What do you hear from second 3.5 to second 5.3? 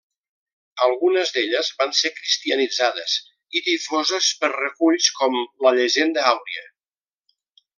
i difoses per reculls